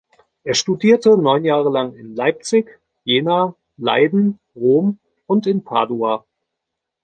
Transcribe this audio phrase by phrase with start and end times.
[0.43, 6.25] Er studierte neun Jahre lang in Leipzig, Jena, Leiden, Rom und in Padua.